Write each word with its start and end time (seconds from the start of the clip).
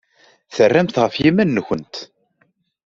Terramt 0.55 0.99
ɣef 1.03 1.15
yiman-nwent. 1.21 1.95